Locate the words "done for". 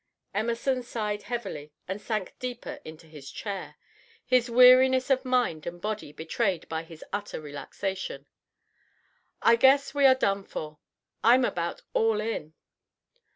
10.15-10.79